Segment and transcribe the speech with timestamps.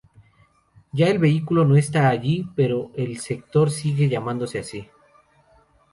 [0.93, 4.89] Ya el vehículo no está allí, pero el sector sigue llamándose así.